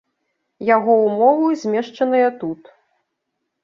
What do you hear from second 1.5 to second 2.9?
змешчаныя тут.